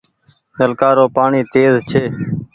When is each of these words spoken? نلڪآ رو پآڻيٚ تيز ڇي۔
نلڪآ 0.57 0.89
رو 0.97 1.05
پآڻيٚ 1.15 1.49
تيز 1.53 1.73
ڇي۔ 1.89 2.03